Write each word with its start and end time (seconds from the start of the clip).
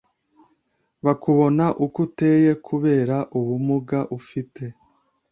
bakubona 1.05 1.65
uko 1.85 1.97
uteye 2.07 2.51
kubera 2.67 3.15
ubumuga 3.37 3.99
ufite 4.17 4.63